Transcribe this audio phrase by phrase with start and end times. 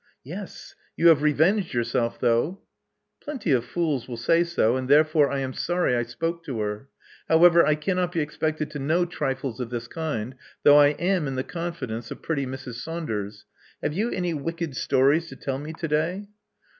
[0.23, 0.73] Yes.
[0.97, 2.61] You have revenged yourself, though."
[3.21, 6.89] Plenty of fools will say so; and therefore I am sorry I spoke to her.
[7.29, 10.33] However, I cannot be expected to know trifles of this kind,
[10.63, 12.81] though I am in the con fidence of pretty Mrs.
[12.81, 13.45] Saunders.
[13.83, 16.27] Have you any wicked stories to tell me to day?"